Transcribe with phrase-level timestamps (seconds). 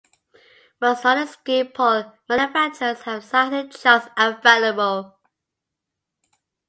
[0.81, 5.19] Most Nordic ski pole manufacturers have sizing charts available.